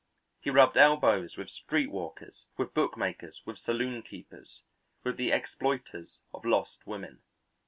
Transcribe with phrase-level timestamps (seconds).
[0.39, 4.61] He rubbed elbows with street walkers, with bookmakers, with saloonkeepers,
[5.03, 7.21] with the exploiters of lost women.